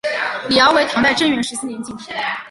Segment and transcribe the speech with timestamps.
[0.49, 2.09] 李翱为唐代贞元十四年进士。